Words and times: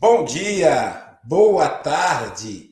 Bom 0.00 0.24
dia, 0.24 1.18
boa 1.22 1.68
tarde, 1.68 2.71